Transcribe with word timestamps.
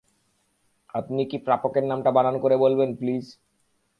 আপনি 0.93 1.21
কি 1.25 1.37
প্রাপকের 1.45 1.85
নামটা 1.87 2.09
বানান 2.11 2.35
করে 2.39 2.55
বলবেন 2.57 2.89
প্লিজ? 2.95 3.25